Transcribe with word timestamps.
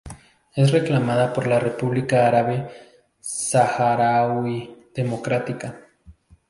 Es 0.55 0.71
reclamada 0.71 1.31
por 1.31 1.45
la 1.45 1.59
República 1.59 2.27
Árabe 2.27 2.67
Saharaui 3.19 4.87
Democrática. 4.95 5.77